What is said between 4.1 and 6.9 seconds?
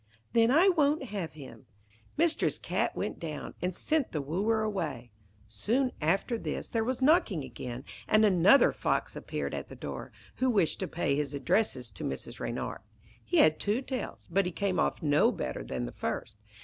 the wooer away. Soon after this there